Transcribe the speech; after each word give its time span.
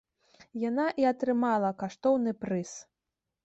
Яна 0.69 0.85
і 1.03 1.05
атрымала 1.11 1.71
каштоўны 1.85 2.37
прыз. 2.43 2.77